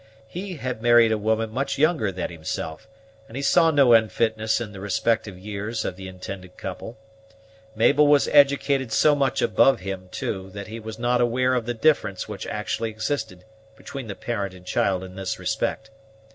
He 0.27 0.55
had 0.55 0.81
married 0.81 1.11
a 1.11 1.17
woman 1.19 1.51
much 1.51 1.77
younger 1.77 2.11
than 2.11 2.31
himself, 2.31 2.87
and 3.27 3.37
he 3.37 3.43
saw 3.43 3.69
no 3.69 3.93
unfitness 3.93 4.59
in 4.59 4.71
the 4.71 4.79
respective 4.79 5.37
years 5.37 5.85
of 5.85 5.95
the 5.95 6.07
intended 6.07 6.57
couple. 6.57 6.97
Mabel 7.75 8.07
was 8.07 8.27
educated 8.29 8.91
so 8.91 9.13
much 9.15 9.43
above 9.43 9.81
him, 9.81 10.07
too, 10.11 10.49
that 10.53 10.65
he 10.65 10.79
was 10.79 10.97
not 10.97 11.21
aware 11.21 11.53
of 11.53 11.67
the 11.67 11.75
difference 11.75 12.27
which 12.27 12.47
actually 12.47 12.89
existed 12.89 13.45
between 13.75 14.07
the 14.07 14.15
parent 14.15 14.55
and 14.55 14.65
child 14.65 15.03
in 15.03 15.13
this 15.13 15.37
respect. 15.37 15.91